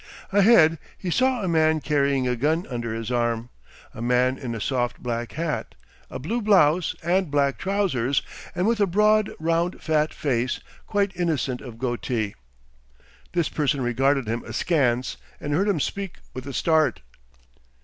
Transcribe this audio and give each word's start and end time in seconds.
Ahead 0.31 0.79
he 0.97 1.11
saw 1.11 1.43
a 1.43 1.47
man 1.47 1.79
carrying 1.79 2.27
a 2.27 2.35
gun 2.35 2.65
under 2.71 2.91
his 2.95 3.11
arm, 3.11 3.49
a 3.93 4.01
man 4.01 4.35
in 4.39 4.55
a 4.55 4.59
soft 4.59 4.97
black 4.97 5.33
hat, 5.33 5.75
a 6.09 6.17
blue 6.17 6.41
blouse, 6.41 6.95
and 7.03 7.29
black 7.29 7.59
trousers, 7.59 8.23
and 8.55 8.65
with 8.65 8.79
a 8.79 8.87
broad 8.87 9.29
round 9.37 9.79
fat 9.79 10.11
face 10.11 10.59
quite 10.87 11.15
innocent 11.15 11.61
of 11.61 11.77
goatee. 11.77 12.33
This 13.33 13.49
person 13.49 13.81
regarded 13.81 14.27
him 14.27 14.43
askance 14.43 15.17
and 15.39 15.53
heard 15.53 15.67
him 15.67 15.79
speak 15.79 16.17
with 16.33 16.47
a 16.47 16.53
start. 16.53 17.01